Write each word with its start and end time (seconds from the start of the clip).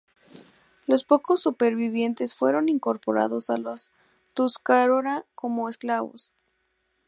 Los 0.87 1.03
pocos 1.03 1.41
supervivientes 1.43 2.33
fueron 2.33 2.69
incorporados 2.69 3.51
a 3.51 3.59
los 3.59 3.91
tuscarora 4.33 5.27
como 5.35 5.69
esclavos. 5.69 6.33